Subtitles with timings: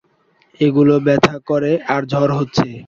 [0.59, 2.67] এগুলো ব্যথা করে আর বড় হচ্ছে।